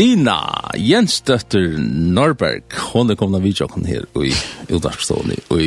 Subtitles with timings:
[0.00, 0.40] Stina
[0.80, 2.62] Jensdøtter Norberg.
[2.94, 4.30] Hon er kommet av videoen her i
[4.72, 5.66] Udarkstående og i,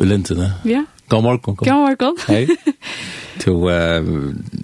[0.00, 0.54] i Lintene.
[0.64, 0.86] Ja.
[1.12, 1.58] God morgen.
[1.60, 2.16] God morgen.
[2.30, 2.46] Hei.
[3.44, 4.08] to, uh,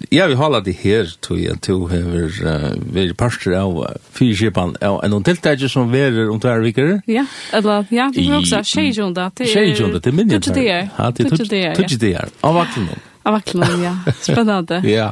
[0.09, 2.67] ja, vi holder det her, to, ja, to hever uh,
[2.97, 6.95] vært parster av uh, fyrskipan av en tiltaker som verer om tverre viker.
[7.05, 9.29] Ja, eller, ja, vi var også tjejjunda.
[9.37, 10.41] Tjejjunda, det er minnet.
[10.41, 10.89] Tutsi det er.
[10.97, 12.37] Ja, det er tutsi det er.
[12.41, 13.09] Av vakten noen.
[13.23, 13.95] Av vaklen, ja.
[14.19, 14.81] Spennende.
[14.97, 15.09] ja.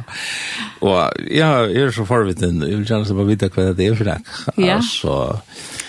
[0.80, 2.62] Og ja, jeg er så forvitten.
[2.66, 4.32] Jeg vil gjerne bare vite hva det er for deg.
[4.58, 4.78] Ja.
[4.78, 5.18] Altså,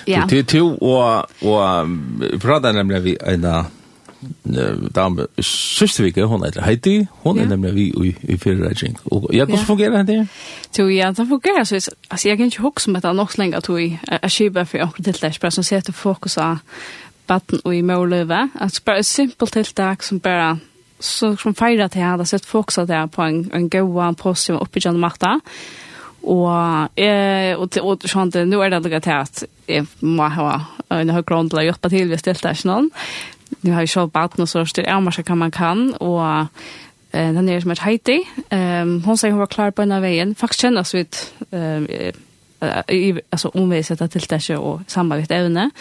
[0.08, 0.26] ja.
[0.31, 3.48] Til to, og, og prater nemlig vi en
[4.95, 8.98] dame, siste vike, hun heter Heidi, hun er nemlig vi i, i Fyrreidring.
[9.05, 10.28] Og ja, hvordan fungerer det?
[10.78, 11.64] Jo, ja, det fungerer.
[11.64, 14.64] Så, altså, jeg kan ikke huske om det er nok lenge at hun er kjipa
[14.64, 16.58] for akkurat tiltak, bare som setter fokus av
[17.28, 18.50] baden og i måløyve.
[18.55, 20.58] Altså, bare et simpelt tiltak som bare
[21.03, 24.61] så som feirer til jeg hadde sett folk at det på en, en gøy positiv
[24.61, 25.39] oppbyggende makta.
[26.23, 30.53] Og, eh, og, og sånn at nå er det litt til at jeg må ha
[30.94, 32.89] en høy grunn til å hjelpe til hvis det er ikke noen.
[33.63, 36.23] Nå har jeg selv bad noe så styr jeg masse hva man kan, og
[37.11, 38.22] eh, den er som er Heidi.
[38.50, 40.33] Um, hun sier hun var klar på en av veien.
[40.39, 41.19] Faktisk kjenner oss ut
[41.52, 41.88] um,
[42.88, 45.67] i, altså omviset av tiltakje og samarbeid evne.
[45.67, 45.73] Og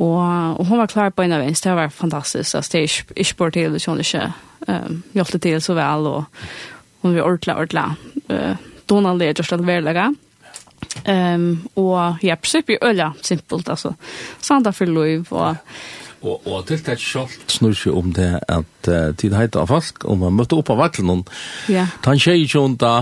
[0.00, 0.20] Og,
[0.56, 2.54] og hun var klar på en av ens, det var fantastisk.
[2.56, 4.30] Altså, det er ikke bort til, hvis hun ikke
[4.68, 6.24] um, hjelpte til så vel, og
[7.02, 7.84] hun var ordentlig, ordentlig.
[8.30, 8.56] Uh,
[8.88, 10.10] Donald er just veldig
[11.06, 13.92] Um, og ja, prinsipp er øyla, simpelt, altså.
[14.40, 15.56] Sanda for lov, og...
[16.22, 20.04] Og, og til det selv snur seg om det at uh, tid heiter av folk,
[20.04, 21.22] og man møtte opp av vaklen,
[21.68, 21.86] ja.
[22.04, 22.94] ta en tjej ikke om da,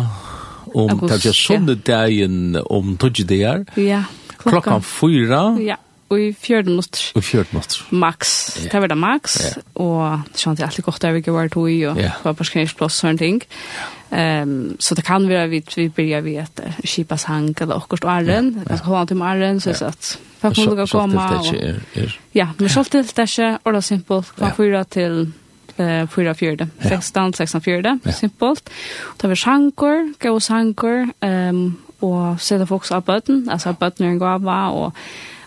[0.75, 3.65] om det er sånne dagen om tog det er.
[3.75, 4.05] ja,
[4.37, 4.61] klokka.
[4.61, 7.13] klokka fyra, ja og i fjörden minutter.
[7.15, 7.85] Og fjörden minutter.
[7.91, 8.57] Max.
[8.59, 8.73] Yeah.
[8.73, 9.41] Det var det max.
[9.41, 9.65] Yeah.
[9.75, 12.11] Og det kjente alltid godt der vi ikke var to i, og yeah.
[12.25, 13.43] var på skrengsplass og sånne ting.
[14.11, 18.55] Um, så det kan være vi, vi begynner vi et kipas hang eller akkurat åren.
[18.55, 20.19] Det kan komme til med åren, så jeg satt.
[20.41, 21.27] Fem må lukke komme.
[22.35, 24.33] Ja, men så til det er ikke, og det er simpelt.
[24.37, 25.33] Kvar fyra til
[26.11, 26.69] fyra fjörde.
[26.83, 28.13] 16, 16 fjörde.
[28.13, 28.63] Simpelt.
[29.23, 34.21] Det var sjankor, gav sjankor, um, og sette folk av bøtten, altså bøtten er en
[34.21, 34.93] gava, og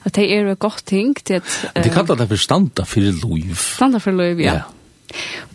[0.06, 1.50] at det er godt ting til at...
[1.76, 3.56] Uh, de kallar det for standa for loiv.
[3.56, 4.54] Standa for liv, ja.
[4.54, 4.70] Yeah.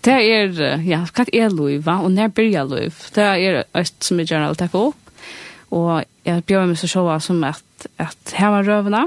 [0.05, 1.99] Det er, ja, hva er liv, va?
[2.05, 2.95] og når byrja liv?
[3.15, 4.99] Det er et som jeg gjerne alt opp.
[5.75, 9.07] Og jeg bjør meg så sjåa som at, at her var røvene.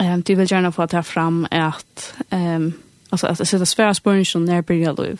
[0.00, 2.70] Um, de vil gjerne få ta fram at, um,
[3.10, 5.18] altså at det sitter svære spørsmål når byrja liv.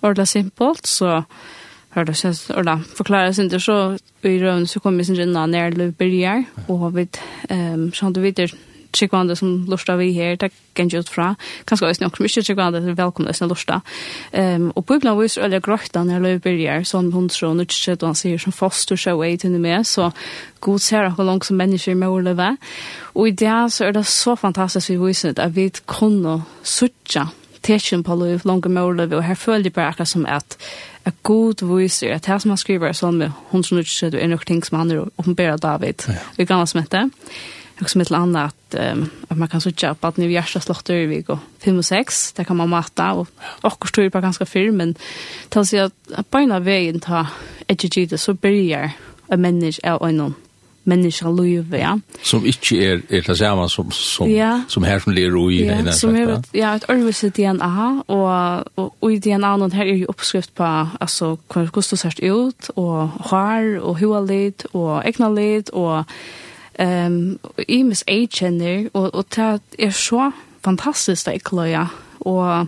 [0.00, 1.22] Og det er simpelt, så...
[1.22, 5.46] So, det oss och då förklarar sig inte så i rön så kommer sin rinna
[5.46, 7.08] när det börjar och har vi
[7.48, 8.54] ehm så du vet det
[8.92, 11.36] tjekkvande som lustar vi här det kan ut fra.
[11.64, 13.80] kanske också noen mycket ikke är välkomna velkomne som lusta.
[14.32, 18.06] Um, og på ibland vis eller grøkta när løy byrger, som hon tror nå ikke
[18.06, 20.10] han ser som foster show vei till med, så
[20.60, 22.56] god ser hur långt som människor med å leve.
[23.14, 27.28] Og i det så är det så fantastiskt vi viser att vi kunne sucha
[27.68, 30.56] tekin på liv, langt mål, liv, og her føler jeg bare akkurat som at
[31.08, 34.20] at god viser at her som han skriver er sånn med hun som ikke skjedde,
[34.20, 36.04] er nok ting som han er åpenbærer David.
[36.08, 36.24] Ja.
[36.36, 37.14] Vi kan ha smittet.
[37.78, 40.64] Og som et eller annet at, um, at man kan sitte på at ni hjertet
[40.64, 43.28] slått i vik og 5 og 6, det kan man mata og
[43.62, 44.96] akkur styrir på ganske fyr, men
[45.48, 47.22] til å si at, at beina veien ta
[47.70, 48.96] edgegide så byrjar
[49.30, 50.34] en menneske av øynene
[50.88, 52.00] människa liv, ja.
[52.22, 54.62] Som inte är, är det samma som, som, ja.
[54.68, 55.66] som här som lever i.
[55.66, 59.86] Ja, som är ett, ja, ett örvelse DNA, och, och, och i DNA, och här
[59.86, 65.28] är ju uppskrift på alltså, hur det ser ut, och hår, och huvalit, och egna
[65.28, 66.04] lit, och
[66.74, 71.88] ehm um, imis agener och och det är så fantastiskt att kolla
[72.18, 72.66] och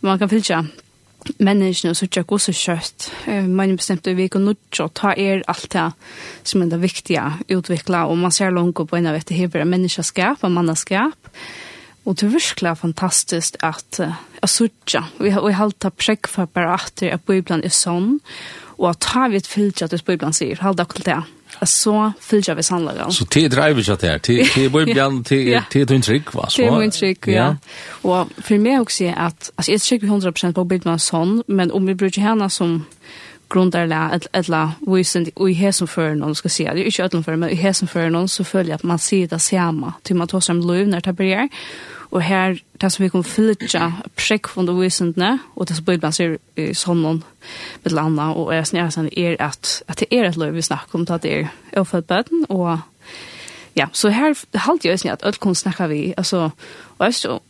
[0.00, 0.66] man kan finna
[1.36, 3.08] menneskene som ikke er god så kjøtt.
[3.46, 5.86] Man bestemte vi kan nødt å ta er alt det
[6.48, 9.66] som er det viktige å utvikle, og man ser langt på en av etter hever
[9.68, 11.30] menneskeskap og manneskap.
[12.08, 15.10] Og det er virkelig fantastisk at jeg sørger.
[15.20, 18.16] Vi har holdt det prekk for bare at Bibelen er sånn,
[18.78, 21.18] og at vi et fyllt at Bibelen sier, holdt akkurat det
[21.66, 23.12] så fylgjer vi sannlagan.
[23.12, 26.46] Så det driver seg til her, det er bare blant, det er din trygg, va?
[26.56, 27.48] Det er min trygg, ja.
[28.02, 31.02] Og for meg også er at, altså jeg er trygg 100% på å bygge meg
[31.02, 32.84] sånn, men om vi bruker henne som,
[33.48, 37.36] grundarla ett ettla vi i hesen för någon ska se det är inte ödlan för
[37.36, 40.40] men i hesen för någon så följer att man ser det samma till man tar
[40.40, 41.48] som löv när det börjar
[42.10, 45.98] och här tas som vi kommer flytta prick från det visendna och det så blir
[46.02, 46.38] man ser
[46.74, 47.22] sån
[47.82, 50.98] med landa och är snär sen är att att det är ett löv vi snackar
[50.98, 51.48] om att det är
[51.80, 52.78] ofödd barn och
[53.74, 56.14] ja så här halt jag snär att öll kon snacka vi.
[56.16, 56.50] Alltså
[56.98, 57.40] och alltså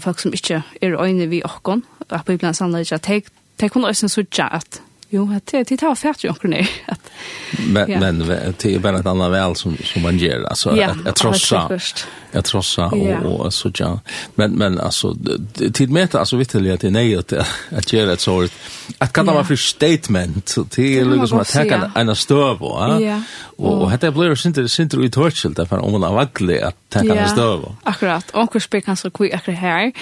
[0.00, 3.20] folk som inte är öjne vi och kon att på ibland sannolikt att ta
[3.56, 4.80] ta kon också så att
[5.14, 6.68] Jo, att det det har färdigt jag kunde.
[7.68, 8.00] Men ja.
[8.00, 8.18] men
[8.62, 11.78] det är bara ett annat väl som som man gör alltså ja, att jag trossa.
[12.32, 13.18] Att trossa och ja.
[13.18, 14.00] och så ja.
[14.34, 15.16] Men men alltså
[15.72, 17.32] tid med alltså vitterligt att det är nej att
[17.70, 18.50] att göra ett sort
[18.98, 23.00] att kan vara för statement det är liksom att ta en stöv va.
[23.00, 23.22] Ja.
[23.56, 27.28] Och och hade blir synte synte i torchilt därför om man vacklar att ta en
[27.28, 27.60] stöv.
[27.82, 28.30] Akkurat.
[28.30, 29.92] Och hur spelar kanske kvick akkurat här.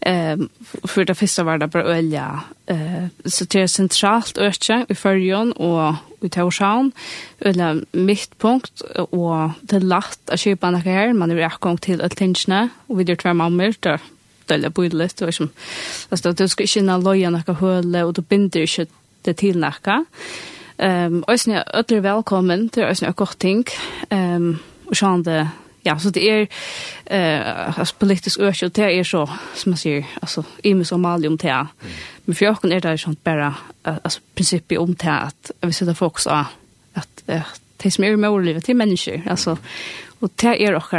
[0.00, 0.48] Ehm
[0.82, 2.40] för det första var det bara ölja.
[2.66, 6.92] Eh så det är centralt öke i förjon och i Torshavn
[7.38, 12.16] eller mittpunkt och det är lätt att köpa något här man vill ha till ett
[12.16, 14.00] tinge och vi gör två mammor där
[14.46, 15.48] dölja budlet och som
[16.08, 18.86] alltså du ska inte loja några hål och du binder inte
[19.22, 20.04] det till några.
[20.76, 23.64] Ehm och sen är ödler välkommen till ösna korting.
[24.10, 25.48] Ehm och sjönde
[25.84, 26.46] ja, så det er
[27.10, 31.48] eh alltså politisk örsel det er så som man säger alltså i med Somalium det.
[31.50, 31.66] Mm.
[32.24, 33.54] Men for jag er det sånn bare
[33.88, 36.44] uh, altså prinsippet om det at vi sitter folk så
[36.94, 37.42] at uh,
[37.82, 39.56] det som er i livet till människor alltså
[40.20, 40.96] och det är också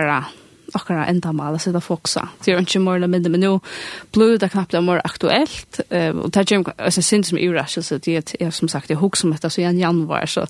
[0.74, 2.28] akkurat enda mal altså det fokusa.
[2.46, 3.60] Det er ikke mer eller mindre men nå
[4.14, 5.02] blir det knappt är mer
[5.92, 8.98] Uh, og det er ikke alltså synd som irrational så det er som sagt det
[8.98, 10.46] hooks som etter, så i januar, så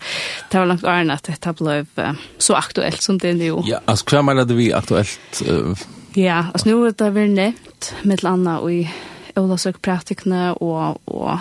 [0.51, 3.63] det var langt årene at det ble uh, så aktuelt som det er nå.
[3.67, 5.43] Ja, alltså kvar menar det vi aktuellt.
[6.15, 8.89] Ja, altså nå er det väl nevnt, med Anna och i
[9.35, 11.39] Olasök praktikene og, og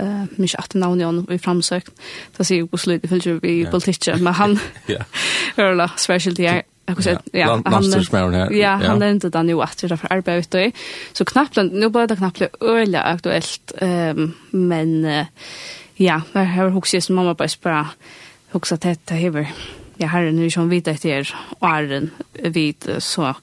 [0.00, 1.90] eh mich achte navn on vi framsøkt.
[2.38, 4.58] Det sier jo på slutt, det fylgjer vi i politikken, men han
[5.56, 6.62] hører da, special til jeg,
[6.98, 8.52] ja, ja, han, här.
[8.52, 10.72] Ja, han nämnde den ju att det för arbete.
[11.12, 15.24] Så knappt nu bara det knappt öle aktuellt ehm men
[15.94, 17.86] ja, jag har huxat som mamma bara spara
[18.50, 19.46] huxat detta här.
[19.96, 23.34] Ja, har nu som vet att det är åren vid så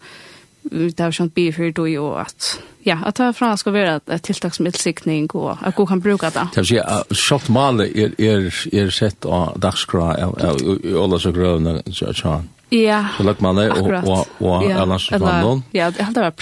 [0.71, 4.23] det har sånt blir för då ju att ja, att ta fram ska vara ett
[4.23, 6.47] tilltag som utsiktning och att gå kan bruka det.
[6.53, 10.57] Det vill säga shot male är är är sett av dagskra av
[11.03, 12.43] alla så grövna så så.
[12.69, 13.05] Ja.
[13.17, 15.63] Så lagt man det og, og, och annars från någon.
[15.71, 16.33] Ja, det hade og,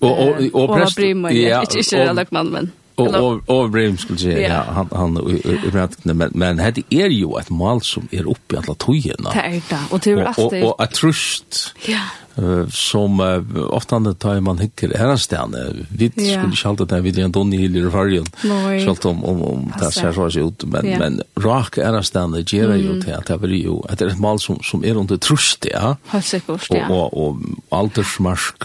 [0.00, 0.98] og, Och og och präst.
[0.98, 2.72] Ja, ikke, ikke lagt man men.
[2.96, 5.16] Och og, og Brim skulle säga ja, han han
[6.06, 9.30] i men men det er jo et mål som er oppe i alla tojerna.
[9.32, 9.78] Det er det.
[9.90, 10.64] og det er är alltid.
[10.64, 11.74] og ett trust.
[11.88, 12.00] Ja.
[12.38, 15.86] Uh, som uh, ofta när tar man hikker herrastene.
[15.88, 16.40] Vi yeah.
[16.40, 17.90] skulle ikke alltid där vid en donny i lille
[18.84, 20.98] så att om, om, om det ser så ut, men, yeah.
[20.98, 24.40] men rak herrastene ger ju till att det blir ju att det är et mal
[24.40, 25.96] som, som är under trust, ja.
[26.06, 26.88] Helt sikkert, ja.
[26.88, 27.36] och och og,
[27.70, 28.64] og aldersmarsk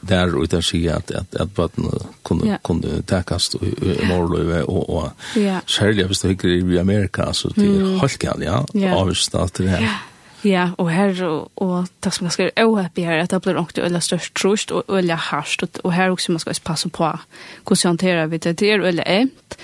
[0.00, 1.84] der ute sier at, att att bøtten
[2.22, 2.58] kunne, yeah.
[2.64, 7.48] kunde tekast i, i Norrløyve, och och ja særlig hvis du hikker i Amerika, så
[7.48, 8.00] det är mm.
[8.00, 9.00] halkan, ja, yeah.
[9.00, 9.88] avvistet til det här
[10.44, 13.88] Ja, og her, og, og det som ganske er åhøpig her, at det blir ordentlig
[13.88, 17.10] øyla størst trusht og øyla harsht, og, og her også man skal passe på
[17.66, 18.58] hvordan håndterer vi det.
[18.60, 19.56] Det er øyla emt,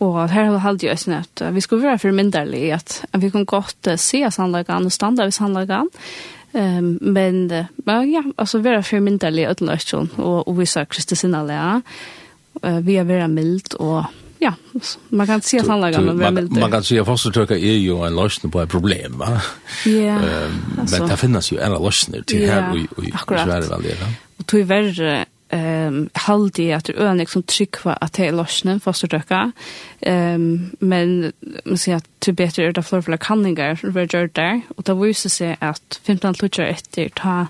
[0.00, 3.30] og her har vi halde jo sånn at vi skulle være formynderlige, at, at vi
[3.30, 5.90] kan godt uh, se sannlagan og standa ved sannlagan,
[6.52, 11.24] Um, men, uh, men ja, altså være for formynderlige uten øyla og, og vise Kristus
[11.24, 11.82] innanlega,
[12.62, 14.04] uh, vi er være mildt og
[14.40, 14.52] Ja,
[15.10, 16.04] man kan se sannlagen.
[16.04, 19.40] Man, man, man kan se at fostertøkker er jo en lösning på ett problem, va?
[19.86, 20.86] Ja, yeah, um.
[20.90, 24.12] Men det finnes jo en løsning til yeah, her og, og väl det va.
[24.38, 28.82] Og tog verre um, halde at det er øyne som trykker at det er løsning
[28.82, 29.50] fostertøkker.
[30.06, 31.32] Um, men
[31.64, 34.60] man sier at det er bedre er det flere flere kanninger som vi gjør der.
[34.76, 37.46] Og det viser seg at 15 løsninger etter ta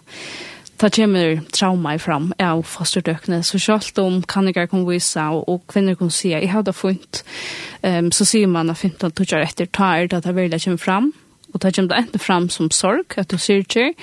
[0.78, 3.42] ta kommer trauma fram av fosterdøkene.
[3.42, 6.74] Så selv om kanninger kan vise og og kvinner kan si at jeg har det
[6.74, 7.22] funnet,
[7.82, 10.64] um, så sier man at 15 at du ikke etter tar det at det virkelig
[10.64, 11.12] kommer fram.
[11.54, 13.94] Og det kommer det enten fram som sorg, at du sier ikke,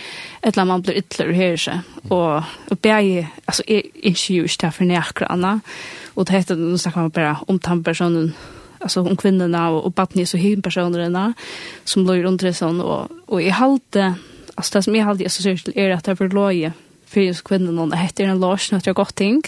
[0.44, 1.80] eller man blir ytterligere hører seg.
[2.10, 5.62] Og, og begge, altså, jeg ikke gjør ikke det for nærkere annet.
[6.16, 8.34] Og det heter, nå snakker man bare om den personen,
[8.80, 11.34] alltså om kvinnorna och, och barnen så hyn personerna
[11.84, 14.14] som låg runt det sån och och i halte
[14.56, 16.74] alltså det som jag alltid associerar till är att det är för loje
[17.06, 19.44] för just kvinnan och det heter en lars när det är gott ting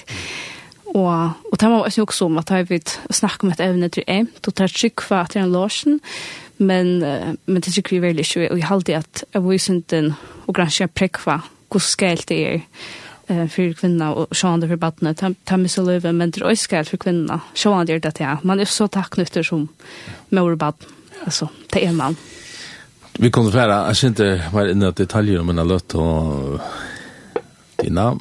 [0.86, 4.28] og og det var også om at jeg vet snakke om et evne til en
[4.42, 6.00] to tre trykk for at en Larsen
[6.58, 7.00] men
[7.46, 10.14] men det tykker vi veldig ikke og jeg halte at jeg var den
[10.48, 12.62] og kanskje prekk for hvor skalt det er
[13.30, 15.24] eh för kvinnorna och sjön för barnet.
[15.44, 18.66] Tammis och löven men det är skalt för kvinnorna sjön det det ja man är
[18.66, 19.68] så tacknutter som
[20.30, 20.74] mor barn.
[21.26, 22.16] Alltså det är man.
[23.20, 26.60] Vi kunde færa, jeg synes ikke mer inne detaljer om en løtt og
[27.82, 28.12] dina,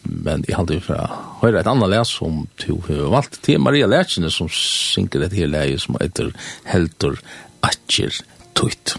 [0.00, 1.02] men jeg hadde fra
[1.42, 5.52] høyre et annet les som to har valgt til Maria Lertjene som synker et hele
[5.52, 6.32] leie som heter
[6.64, 7.20] Heltor
[7.60, 8.22] Atjer
[8.56, 8.96] Tuit.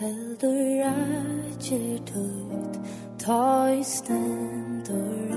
[0.00, 5.30] Heldur Atjer Tuit Ta i stendur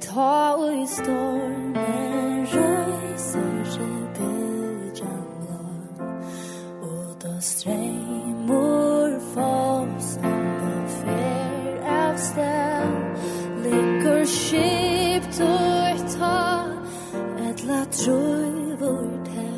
[0.00, 5.64] Ta i stormen Røyser seg rebeljan blå
[6.86, 12.94] Og da streimor Fåsan og fer av sted
[13.64, 16.38] Likur skip og ta
[17.48, 19.48] Etla troi vår te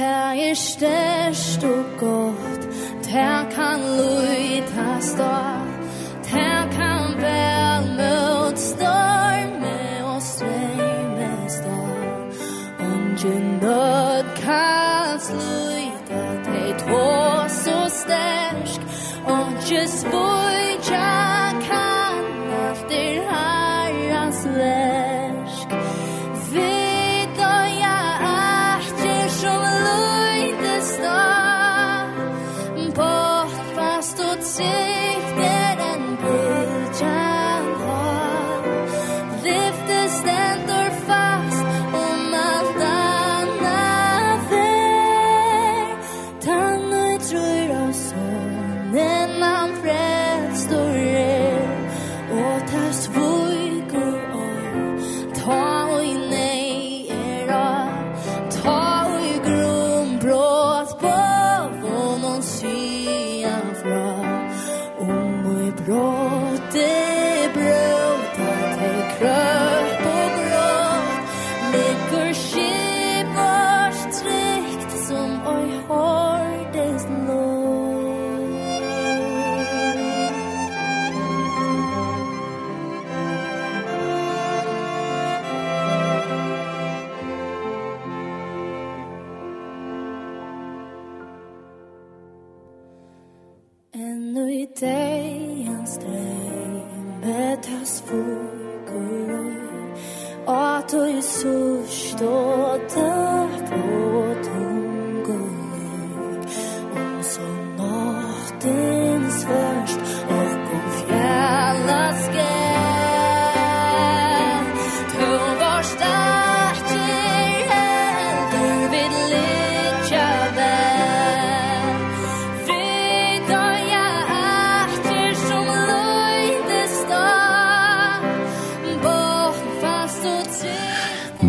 [0.00, 0.16] Ta
[0.48, 2.43] er størst og godt
[3.14, 5.34] Her kan lyta stå
[6.26, 11.78] Her kan vel mot storme og strømme stå
[12.78, 18.80] Om Ungen nød kan sluta Dei tå så stærsk
[19.28, 20.33] Unges vår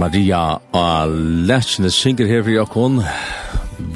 [0.06, 1.14] Maria og
[1.50, 3.00] Lætsjene synger her for Jakon.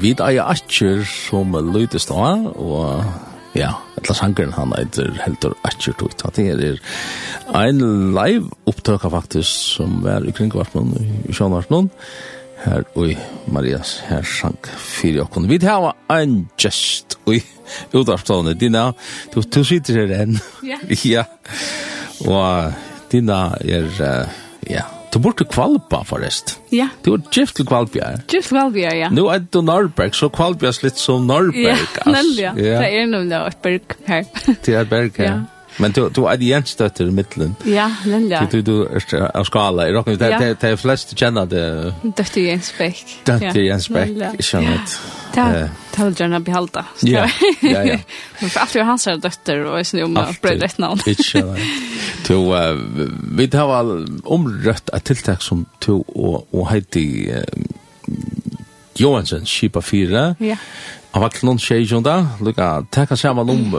[0.00, 3.04] Vi eier atjer som lydes da, og
[3.54, 3.68] ja,
[4.00, 6.16] etla sangeren han eitir heldur atjer tog.
[6.34, 6.82] Det her er
[7.60, 7.78] ein
[8.16, 10.92] live opptøka faktisk som var i kringvartnån,
[11.30, 11.92] i sjånvartnån,
[12.66, 13.14] her og
[13.46, 15.46] Marias her sang fyrir Jakon.
[15.46, 17.38] Vi tar ein gest og
[17.94, 18.88] utavstående, Dina,
[19.30, 20.40] du, du sitter her enn.
[20.66, 20.82] Ja.
[21.14, 21.28] ja.
[22.26, 22.80] Og
[23.14, 26.58] Dina er, uh, ja, Du burde kvalpa forrest.
[26.70, 26.88] Ja.
[27.02, 28.12] Du er gift til kvalpia.
[28.30, 29.08] Gift til kvalpia, ja.
[29.10, 31.64] Nå er du Norrberg, så kvalpia er litt som Norrberg.
[31.66, 32.06] Ja, ass.
[32.06, 32.52] nemlig, ja.
[32.54, 34.28] Det er nemlig et berg her.
[34.46, 35.26] Det er et berg her.
[35.32, 35.38] Ja.
[35.78, 37.56] Men du du er Jens støtter i mitten.
[37.64, 38.48] Ja, nämligen.
[38.52, 39.86] Du du er av skala.
[39.86, 41.94] Jeg rockar det det er flest kjenner det.
[42.16, 43.04] Dötte Jens Beck.
[43.26, 44.16] Det er Jens Bäck.
[44.16, 44.98] Jag känner det.
[45.36, 46.84] Ja, det vill gärna behålla.
[47.02, 47.98] Ja, ja, ja.
[48.40, 51.00] Men för att jag hans jeg synes jo om att bröda ett namn.
[52.26, 52.34] Du
[53.36, 57.42] vi tar väl omrött ett tilltag som to og, og Heidi uh,
[58.94, 60.34] Johansen, Kipa 4.
[60.38, 60.56] Ja.
[61.10, 62.26] Han var klon tjej som där.
[62.40, 63.74] Lucka, tacka samma om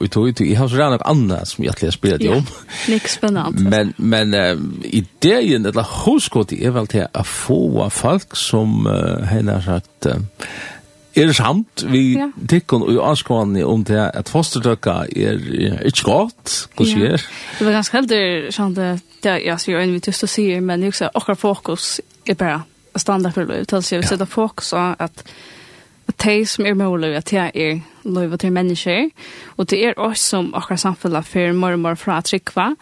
[0.00, 0.40] i tog ut.
[0.40, 2.46] Jag har så redan något annat som jag har spelat om.
[2.88, 3.62] Mycket spännande.
[3.62, 4.34] Men, men
[4.82, 10.06] idén, eller hoskot, är väl till att få folk som uh, henne har sagt
[11.14, 12.28] er samt vi ja.
[12.48, 15.40] tykkon og anskående om det at fosterdøkka er
[15.88, 17.24] ikke godt, hva sier?
[17.58, 18.90] Det var ganske heldig, sånn det,
[19.24, 21.96] det jeg sier øyne vi tyst og sier, men jeg sier akkurat fokus
[22.26, 22.60] er bare
[22.96, 25.24] standard for standardprøve, til å si, vi setter fokus av at
[26.24, 29.10] de som er mulig at jeg er løyve til mennesker,
[29.56, 32.72] og det er oss som akkurat samfunnet for mormor fra Trykva,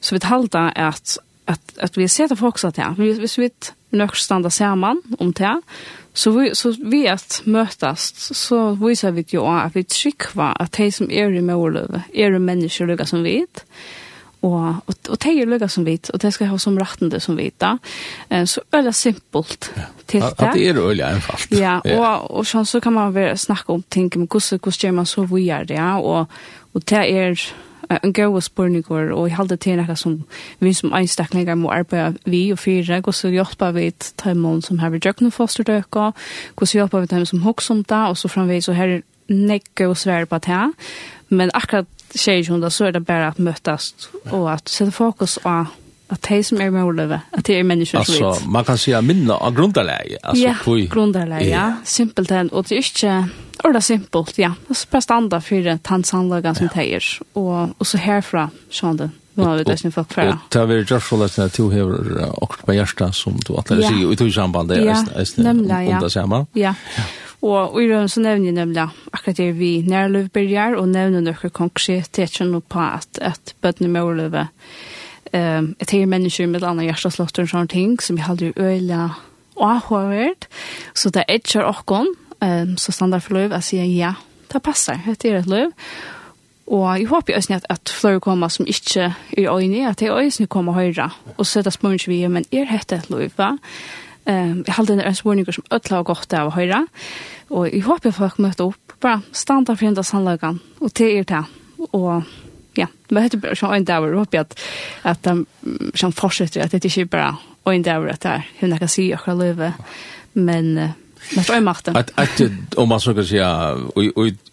[0.00, 3.50] så vi talte at, at, at vi ser til folk at det, men hvis vi
[3.96, 5.56] nok standa sammen om det,
[6.16, 10.90] så vi, så vi at møtast, så viser vi jo at vi Trykva, at de
[10.90, 13.42] som er i mulig, er mennesker lukka som vi
[14.46, 17.38] og og, og tei er lukka som vit og tei skal ha som rattende som
[17.38, 17.76] vit da.
[18.30, 19.70] Eh så ølla simpelt
[20.06, 20.32] til det.
[20.38, 21.50] at det er ølla einfalt.
[21.64, 24.92] Ja, og og sånn så kan man være snakka om ting om hvordan hvordan gjør
[24.92, 26.26] man så vi er det ja og
[26.74, 27.52] og det er
[28.02, 30.24] en god spurningur og jeg halde til nekka som
[30.60, 34.98] vi som einstaklingar må arbeida vi og fyra, hvordan hjelpa vi taimån som har vi
[34.98, 36.10] djøkna fosterdøkka,
[36.56, 39.96] hvordan hjelpa vi taimån som hoks om det, og så framvis så her nekka og
[39.96, 40.64] svær på det,
[41.28, 43.94] men akkurat tjejer då så är det bara att mötas
[44.30, 45.66] och att sätta fokus på
[46.08, 48.22] att det som är målöver, att det är människor som vet.
[48.22, 50.18] Alltså, man kan säga minna av grundarläge.
[50.22, 50.74] Alltså, ja, på...
[50.74, 51.72] grundarläge, ja.
[51.84, 52.48] Simpelt än.
[52.48, 53.28] Och det är inte
[53.64, 54.54] orda simpelt, ja.
[54.68, 56.72] Det är bara standard för tansanlagen som ja.
[56.72, 57.04] tejer.
[57.32, 59.10] Och, och så härifrån, sån det.
[59.34, 60.38] Nu har vi det som sin folk för.
[60.48, 63.88] Det har varit gjort så att du har också på hjärsta som du att lära
[63.88, 64.72] sig i tog samband.
[64.72, 65.04] Ja,
[65.36, 66.46] nämligen, ja.
[66.52, 66.74] Ja,
[67.46, 72.54] Og i røven så nevner jeg nemlig akkurat det vi nærløvberger, og nevner noen konkretetjen
[72.60, 74.46] på at, at bøttene med overløve
[75.32, 79.08] um, et her mennesker med andre hjerteslåtter og sånne ting, som jeg aldri øyla
[79.62, 80.48] avhåret.
[80.94, 82.12] Så det er ikke åkken,
[82.42, 84.14] um, så standard for løv, jeg sier ja,
[84.52, 85.74] det passer, det er et løv.
[86.66, 90.18] Og jeg håper også at, at flere kommer som ikke er øyne, at det er
[90.18, 93.54] øyne kommer høyre, og så er det spørsmål vi, men er dette et løv, va?
[93.54, 96.82] Ja Um, jeg halde en spørninger som ødla og godt av å høre.
[97.50, 98.96] Og jeg håper folk møter opp.
[99.00, 100.58] Bare standa for enda sannløkene.
[100.82, 101.44] Og til er det.
[101.92, 102.24] Og
[102.76, 104.04] ja, men heter bare sånn en dag.
[104.04, 104.56] Og håper at,
[105.06, 105.44] at de
[105.94, 107.36] som fortsetter, at det ikke bare
[107.70, 108.08] en dag.
[108.10, 109.72] At det er hun jeg kan si akkurat løve.
[110.34, 110.94] Men
[111.34, 111.96] Men det er makten.
[111.96, 112.42] At at
[112.76, 114.04] om man så kan säga och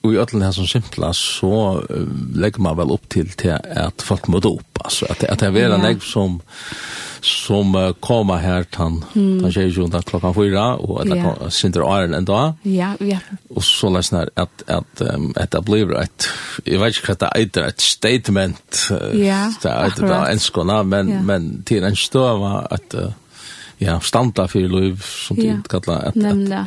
[0.02, 1.84] och i öllen här som simpla så
[2.36, 5.52] lägger man väl upp till till att folk mode upp alltså att att det är
[5.52, 6.42] väl en som
[7.24, 9.42] som uh, kommer her tann mm.
[9.42, 11.50] tann tjejjunda klokkan fyra og eller yeah.
[11.50, 12.60] sindra åren en dag.
[12.68, 13.20] Ja, ja.
[13.56, 16.30] Og så lesen her at, at, um, at det blir et,
[16.68, 17.32] jeg vet ikke hva det
[17.64, 21.22] er, et statement, uh, ja, det er et enskona, men, ja.
[21.24, 23.12] men til en støva at uh,
[23.84, 25.58] ja, standa fyrir liv som det ja.
[25.70, 26.66] kallar at, nämnda.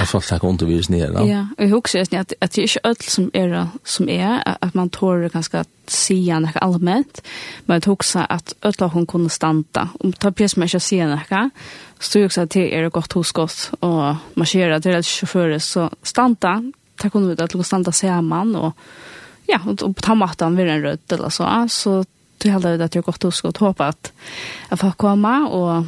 [0.00, 1.12] at, får ta konto vis ner.
[1.26, 3.54] Ja, og jeg husker just at, at det er ikke öll som er
[3.84, 7.22] som är at man tår ganske att se något allmänt.
[7.66, 9.88] Men att huxa att öll hun kunne standa.
[10.00, 11.50] Om ta pjäs med att se något
[12.00, 15.58] så tror jeg også at det er godt hos godt och marsjera til att chaufförer
[15.58, 16.62] så standa.
[16.96, 18.72] Ta kunne vi da til å standa samman og
[19.48, 21.66] ja, og, och ta mattan vid en röd eller så.
[21.68, 22.04] Så
[22.42, 24.12] det handlar at det er godt hos godt hoppa at,
[24.70, 25.86] at folk kommer, og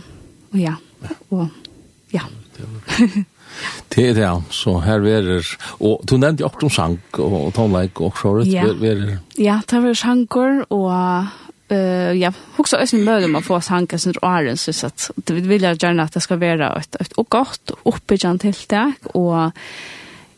[0.57, 0.77] og ja,
[1.31, 1.49] og
[2.13, 2.27] ja.
[3.89, 4.35] Det er det, ja.
[4.53, 5.47] Så her verer,
[5.81, 8.67] og du nevnte jo også sang og tonleik og sjåret, ja.
[8.77, 9.19] verer...
[9.41, 10.91] Ja, det var sanger, og
[11.73, 15.83] uh, ja, hugsa ösn mögum å få sanger som åren så att det vill jag
[15.83, 19.51] gärna att det ska vara ett ett och gott uppbyggjant tilltag och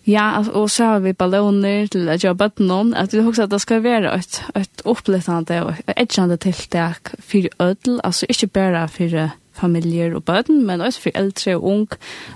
[0.05, 3.51] ja och så har vi balloner til att jobba på noen, att vi hugsa att
[3.51, 9.31] det ska vara ett ett upplyftande och edgande tilltag för ödel alltså inte bara för
[9.61, 11.89] familier og bøten, men også for eldre og ung.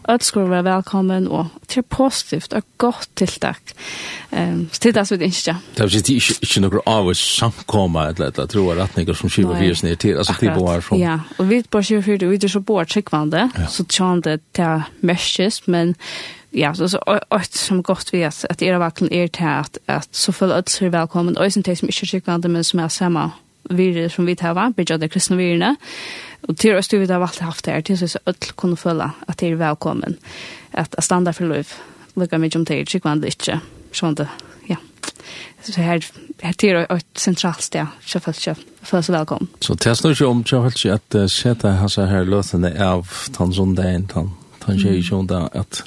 [0.08, 3.74] Alt skal være velkommen, og det er positivt og godt tiltak.
[4.32, 5.56] Um, så det er det som vi ikke.
[5.76, 9.18] Det er ikke, ikke noe av oss samkomme, eller et eller annet, tror jeg, retninger
[9.18, 10.98] som skiver virus ned til, altså klipp og som...
[10.98, 13.66] Ja, og vi bare skiver fyrir, vi er så bare tryggvande, ja.
[13.68, 15.96] så tjande til mørkes, men
[16.52, 16.98] ja, så så
[17.30, 20.82] åt som gott vi att det är verkligen är till att att så full öds
[20.82, 23.30] är välkommen och sen tills mycket skickande men som är samma
[23.70, 25.76] virus som vi tar va, bidra det kristna virus
[26.48, 29.38] Och till oss du har alltid haft det här tills så öll kunde följa att
[29.38, 30.16] det velkommen,
[30.70, 31.66] at att standa for lov,
[32.14, 33.60] Lukka mye om det, tycker man det inte.
[33.92, 34.20] Sånt
[34.66, 34.76] ja.
[35.62, 36.02] Så här
[36.42, 39.48] här till et sentralt sted, så føler för seg velkommen.
[39.60, 42.88] så det er snart ikke om jag vill se att sätta här så här lösande
[42.88, 44.30] av tansundagen tant.
[44.58, 45.84] Tansundagen at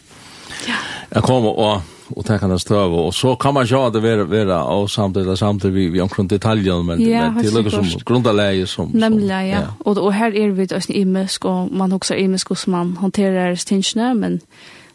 [0.68, 0.76] Ja.
[1.10, 4.24] Jag kommer och och ta kan det stöva och så kan man köra det vara
[4.24, 8.68] vara och samtidigt samtidigt vi vi omkring detaljer men ja, men det lukar som grundläge
[8.68, 9.60] som nämligen ja.
[9.62, 9.68] ja.
[9.80, 12.98] och och här är vi då i mesk och man också i mesk som man
[12.98, 14.39] hanterar stinchna men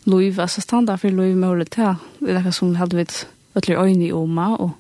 [0.05, 4.03] Louis alltså standard för Louis målet här det är som hade vi ett ötler ögon
[4.03, 4.71] i oma och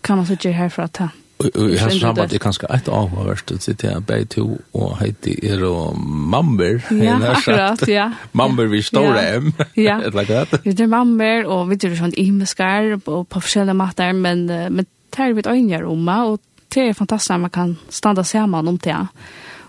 [0.00, 1.08] kan man så ge här för att ta
[1.50, 5.64] Og her samband er kanskje et avhørst å sitte her begge to, og heiti er
[5.66, 6.78] og mammer.
[6.94, 8.08] Ja, akkurat, ja.
[8.32, 9.52] Mammer vi står dem.
[9.76, 10.60] Ja, Det like that.
[10.64, 15.34] vi er mammer, og vi er sånn imeskar på forskjellige mater, men, men det er
[15.36, 16.40] vi øyner om, og
[16.72, 18.96] det er fantastisk at man kan standa sammen om det.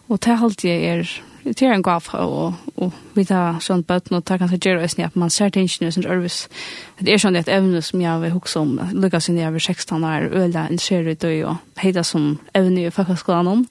[0.10, 1.08] Og det er alltid er
[1.44, 5.00] det är en gav och, och vi tar sånt böten och tar kanske göra oss
[5.00, 6.50] att man ser till som Örvis.
[6.98, 8.82] Det är sånt ett ämne som jag vill huxa om.
[8.94, 13.48] Lukas när jag var 16 år öla intresserad ut och hejda som ämne i fackskolan
[13.48, 13.68] om.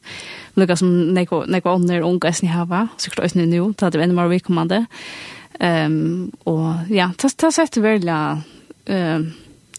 [0.55, 4.15] Lukas som neko neko under unga sni hava så klart oss nu då det ännu
[4.15, 4.87] mer vi kommande.
[5.61, 8.43] Ehm och ja, det det sett välja
[8.87, 9.33] ehm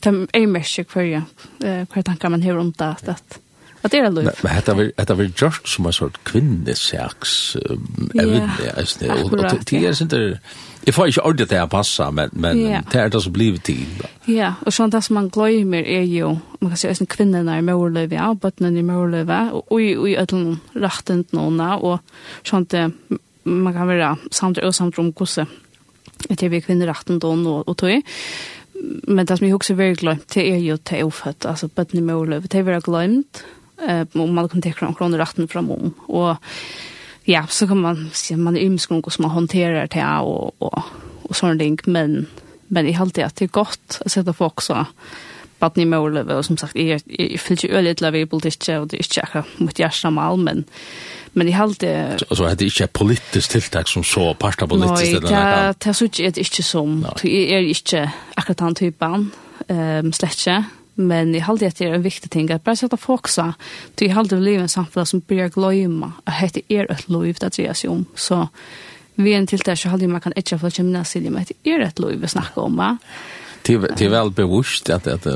[0.04, 1.22] tem är mycket för jag.
[1.64, 3.40] Eh, vad tankar man hur om det att
[3.84, 4.30] at det er lov.
[4.44, 7.34] Men dette var, dette var just som en sort kvinnesaks
[7.70, 8.76] um, evne, ja,
[9.12, 10.14] og, og det er sånn
[10.84, 12.86] Jeg får ikke ordet det jeg passer, men, men yeah.
[12.92, 14.06] det er det som blir til.
[14.28, 17.68] Ja, og sånn det som man glemmer er jo, man kan si, at kvinnerne er
[17.68, 22.00] morløyve, ja, bøttene er morløyve, og i ødelen rettet noen, og
[22.48, 22.88] sånn det,
[23.44, 25.52] man kan være samt og samt om hvordan
[26.30, 28.20] det er vi kvinneretten noen, og, og tog.
[29.08, 32.04] Men det som jeg også er veldig det er jo til er ofødt, altså bøttene
[32.04, 33.44] er morløyve, det er veldig glemt,
[33.90, 35.94] eh, om man kan täcka om kronor fram om.
[36.08, 36.36] Och
[37.24, 40.84] ja, så kan man se man är ymskung och man hanterar det här och, och,
[41.24, 41.80] och sådana ting.
[41.86, 42.26] Men,
[42.68, 44.86] men i allt det att det är gott att sätta folk så
[45.64, 48.98] baden i målet och som sagt är jag fyller ju öligt level politik och det
[48.98, 50.64] är inte jag mot hjärta mal men
[51.36, 55.32] men i allt det alltså hade inte politiskt tilltag som så pasta politiskt eller något.
[55.32, 57.06] Nej, det är så inte som.
[57.22, 59.32] Det är inte akkurat den typen
[59.68, 63.36] ehm släcka Men jag hade at det er en viktig ting at bare sette fokus
[63.36, 63.54] på
[63.96, 67.74] det jag hade livet samtidigt som blir gløyma at det er et liv det dreier
[67.74, 68.48] seg om så
[69.16, 71.14] vi er en tiltak där så hade man kan ikke få för att känna at
[71.14, 72.98] det er et liv vi snakker om va.
[73.02, 73.43] Ja.
[73.64, 75.28] Det är väl bevisst att att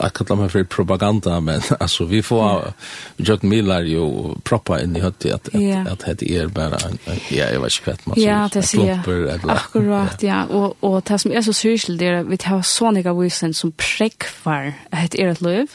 [0.00, 2.72] att kalla mig för propaganda men alltså vi får
[3.16, 5.48] jag millar ju proppa in i hött att
[5.86, 6.78] att att det är bara
[7.28, 9.50] ja jag vet inte vad man Ja, det ser jag.
[9.50, 13.72] Akkurat ja och och det som är så syrligt det vi har såniga visen som
[13.72, 15.54] präckvar att är ett löv.
[15.56, 15.68] Mm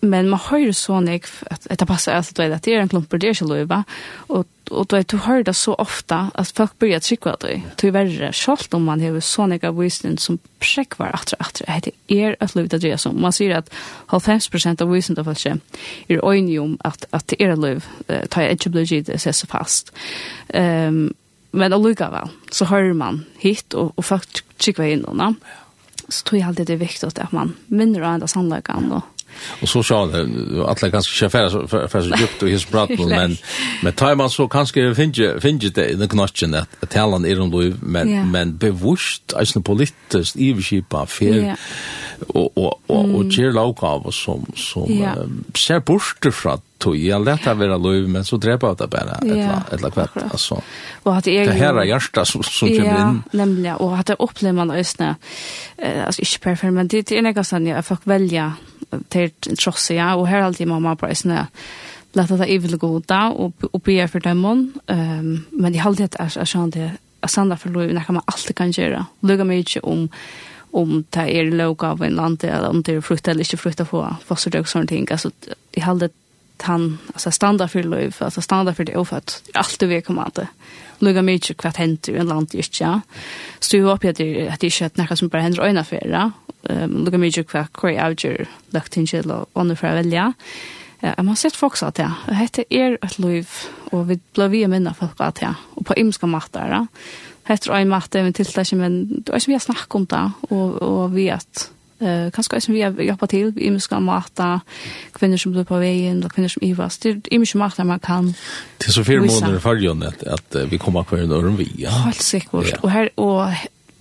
[0.00, 3.12] men man hører så nek at det passer alt det at det er en klump
[3.12, 3.82] det er ikke løyva
[4.28, 7.56] og, og du, vet, du hører det så ofta at folk börjar at trykva det
[7.80, 11.94] til verre selv om man har så nek av visning som prekvar at atra det
[12.08, 13.70] er at løyva det er som man sier at
[14.12, 17.86] 90% av visning av folk er øyne om at, at det er løyv
[18.30, 19.90] ta jeg ikke blir gitt det så fast.
[20.54, 21.10] Um,
[21.52, 25.38] men allukavall så hører man hit og, og folk inn innan
[26.10, 29.19] så tror jeg alltid det er viktig at man minner av enda sannløyga og
[29.60, 29.94] Och så så
[30.68, 33.36] alla ganska chefer så för så djupt och his prat, men
[33.82, 37.50] men tar man så kanske finge finge det i den knatchen att talan är de
[37.80, 41.54] men men bevusst alltså politiskt i skipa fel
[42.28, 45.14] och och och och ger lokal som som ja.
[45.16, 49.72] um, ser bort fra tog jag lätta vara lov men så drepa det bara ett
[49.72, 50.62] ett kvart alltså
[51.02, 54.52] och att det här är hjärta som som kommer in nämligen och att det upplever
[54.52, 55.16] man ösna
[56.06, 58.52] alltså inte perfekt men det är något sånn jag får välja
[59.08, 60.14] till trots ja.
[60.14, 61.46] Och her alltid mamma på ösna
[62.12, 66.44] lätta det evil goda och och be for dem ehm men det håller det är
[66.44, 66.90] så det
[67.26, 69.06] Sandra för lov, när man alltid kan göra.
[69.20, 70.08] Lugga mig inte om
[70.72, 73.82] om det er låg av en land, eller om det er frukt eller ikke frukt
[73.90, 75.08] på fosterdag og sånne ting.
[75.10, 75.32] Altså,
[75.74, 76.10] jeg halde
[76.62, 80.34] han, altså standard for liv, altså standard for det ofødt, alt du vil komme an
[80.36, 80.48] til.
[81.00, 82.98] Lugga mykje hva henter i en land ikke, ja.
[83.64, 86.26] Stå jo opp i at det er ikke noe som bara händer øyne för det,
[86.68, 90.32] Lugga mig inte kvart hver avgjør lagt in till och ånder för å velja.
[91.00, 93.48] Ja, man har sett folk sa til, og hette er et liv,
[93.92, 96.86] og vi ble vi minna folk at ja, og på imska matar, ja
[97.50, 100.24] hette heter en matte med tiltak, men det er som vi har snakket om det,
[100.50, 104.00] og, og vi at Uh, kanskje er som vi har jobbet til, vi mye skal
[104.00, 104.44] mate
[105.12, 108.30] kvinner som blir på veien, og kvinner som ivas, det er mye mate man kan
[108.80, 111.92] Det er så fire måneder i fargen at, at vi kommer hver når vi, ja.
[112.06, 112.78] Helt sikkert, ja.
[112.80, 113.52] og her, og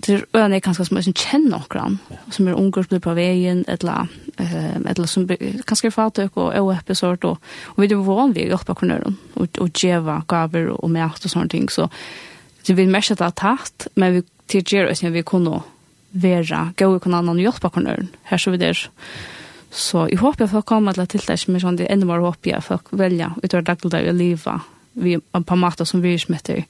[0.07, 1.99] det er øyne kanskje som er som kjenner noen,
[2.31, 4.07] som er unger som blir på veien, eller,
[4.39, 7.37] uh, eller som blir, kanskje er fatøk og og episod, og,
[7.75, 9.03] og vi er vanlig å hjelpe kvinner,
[9.35, 11.91] og, og djeva gaver og mat og sånne ting, så
[12.63, 15.61] Så vi mest att ha tatt, men vi tidigare oss när vi kunde
[16.11, 18.07] vera, gå och kunna annan hjälpa kunnörn.
[18.23, 18.89] Här så vi där.
[19.71, 22.17] Så jag hoppas att folk kommer till tiltak som är sånt, det är ännu mer
[22.17, 24.59] hoppas att folk välja utöver dagligdag vi lever
[24.93, 26.65] vi en par matar som vi smitter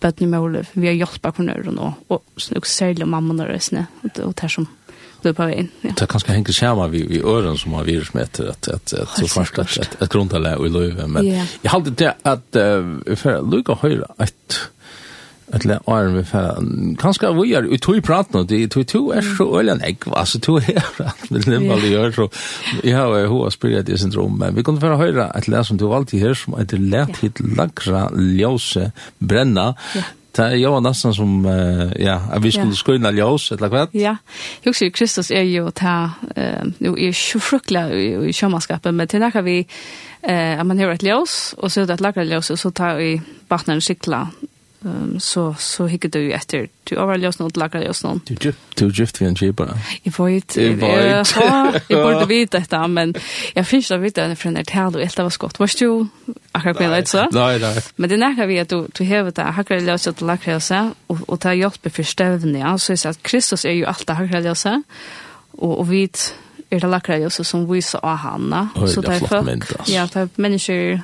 [0.00, 0.68] bøtten i målet.
[0.72, 4.68] Vi har hjulpet kunnøren og, og snakk særlig mamma når det og det som
[5.22, 5.70] blir på veien.
[5.82, 5.94] Ja.
[5.98, 9.08] Det kanske hänger hengt vi, vi öron som har virus med att att att at
[9.18, 11.08] så først at, att at grunnen til det i løyve.
[11.08, 11.46] Men yeah.
[11.62, 14.70] jeg halte det att uh, for å lukke høyre at
[15.64, 16.56] lä är vi fer.
[16.98, 20.40] kanske vi er ut i prat nå, det to to är så ölen jeg altså
[20.40, 22.28] to her at vi nemmer vi gör så.
[22.84, 25.86] jag har ho spirit det syndrom, men vi kunde få höra att lær som du
[25.94, 29.74] alltid hör som heter lært hit lagra ljose bränna
[30.36, 31.44] Det er jo nesten som,
[32.00, 33.82] ja, at vi skulle skynda ljøs, eller hva?
[33.92, 34.14] Ja,
[34.64, 36.14] jeg husker Kristus er jo ta,
[36.80, 37.82] jo, er så fruktelig
[38.30, 39.58] i sjømannskapet, men til nækka vi,
[40.22, 42.96] at man har et ljøs, og så er det et lagret ljøs, og så tar
[42.96, 44.24] vi vattnet og skikla
[44.84, 46.66] um, så, så hikker du etter.
[46.88, 48.20] Du overlever oss noen, du lager oss noen.
[48.28, 49.76] Du gift, du gift vi en kjipere.
[50.04, 51.34] Jeg vet, jeg vet.
[51.88, 53.14] Jeg burde vite dette, men
[53.54, 55.60] jeg finnes da vite henne fra en ertal, og etter var skott.
[55.62, 56.06] Var du
[56.52, 57.26] akkurat med det, så?
[57.32, 57.74] Nei, nei.
[57.96, 60.70] Men det näka vi att du, du har det, akkurat løs at du lager oss,
[61.08, 62.76] og, og det hjelper for støvnene, ja.
[62.78, 64.66] Så jeg sier at Kristus är ju allt det akkurat løs,
[65.52, 66.08] Och og vi
[66.72, 68.62] er det lager oss som viser av henne.
[68.88, 71.02] Så det er folk, ja, det er mennesker,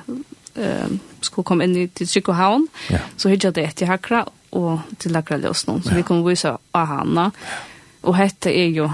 [0.55, 3.03] um, skulle komme inn i, til Trykkohavn, ja.
[3.17, 5.95] så hittet det etter Hakra og til Lakraløsnån, så ja.
[5.99, 7.29] vi kunne vise av henne.
[8.03, 8.89] Og hette er jo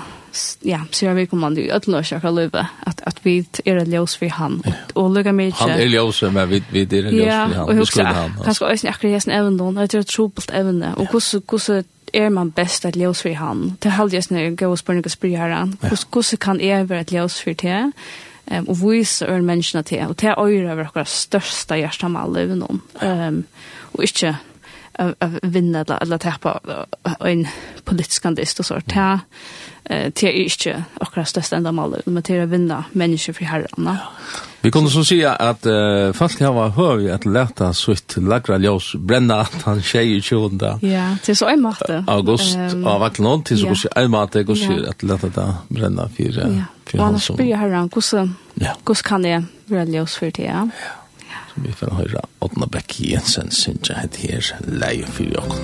[0.61, 3.91] ja, sier vi kommer komma nu att lösa själva löva att att vi er det
[3.91, 4.63] ljus för han
[4.95, 7.77] og och lugga mig Han er ljus men vi vi det är ljus för han.
[7.77, 8.31] Vi skulle han.
[8.45, 11.83] Han ska ösn akkurat hästen även då när det är evne, og hvordan, hur hur
[12.13, 13.77] är man best att ljus for han.
[13.83, 15.65] Det håller jag snö gå och springa springa här.
[15.81, 17.91] Hur hvordan kan jeg være ett ljus för det?
[18.51, 22.83] um, og vise øren menneskene til, og til øyre over akkurat største hjertemål i noen.
[23.01, 23.41] Um,
[23.93, 24.35] og ikke
[24.99, 26.59] av av vinna eller eller tappa
[27.19, 27.47] en
[27.83, 29.19] politisk kandist och så Ja.
[29.83, 33.97] Eh det är inte akkurat största ändamål men det är att vinna människor för herrarna.
[34.61, 39.35] Vi kunde så säga att uh, folk har hör att lätta sitt lagra ljus bränna
[39.41, 40.79] att han tjej i tjunda.
[40.81, 42.03] Ja, det är så en matte.
[42.07, 46.09] August um, av Aklon till så kanske en matte går sig att lätta det bränna
[46.09, 46.53] för för han så.
[46.91, 48.69] Ja, och han spyr herran, hur Ja.
[48.83, 50.43] hur kan det välja ljus för det?
[50.43, 50.69] Ja.
[51.55, 55.59] Vi får høre Odna Beck Jensen synes jeg heter her leie for jokken.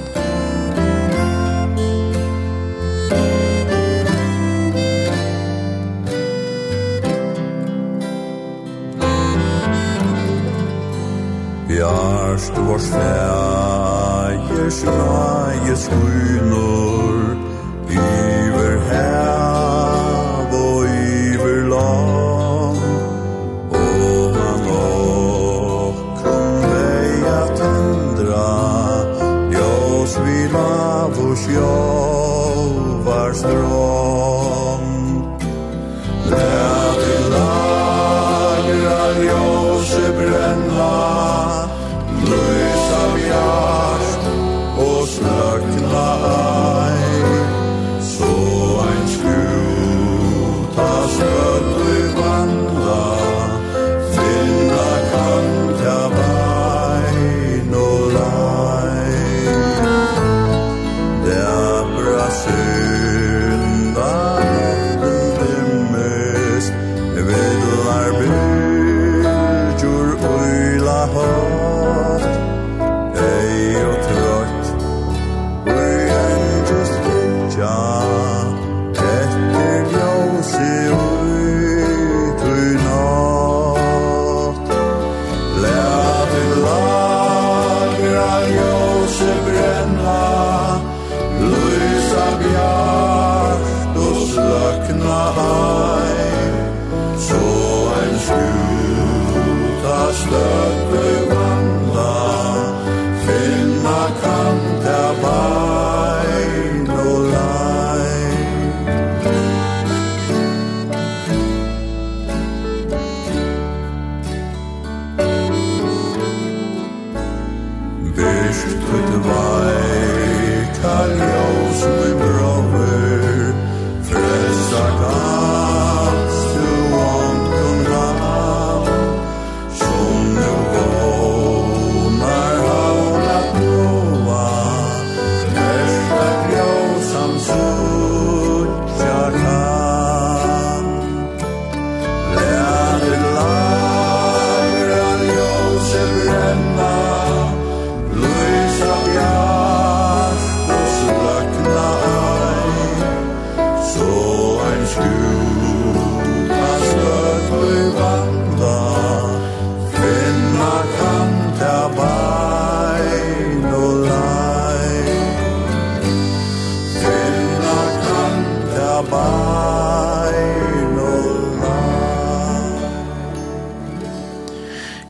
[11.67, 17.10] Bjarst vår fægers leie skunos